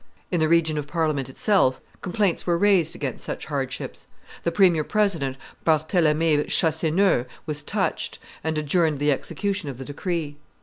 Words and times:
In 0.31 0.39
the 0.39 0.47
region 0.49 0.79
of 0.79 0.87
Parliament 0.87 1.29
itself 1.29 1.79
complaints 2.01 2.47
were 2.47 2.57
raised 2.57 2.95
against 2.95 3.23
such 3.23 3.45
hardships; 3.45 4.07
the 4.41 4.51
premier 4.51 4.83
president, 4.83 5.37
Barthelemy 5.63 6.43
Chassaneuz, 6.49 7.27
was 7.45 7.61
touched, 7.61 8.17
and 8.43 8.57
adjourned 8.57 8.97
the 8.97 9.11
execution 9.11 9.69
of 9.69 9.77
the 9.77 9.85
decree. 9.85 10.37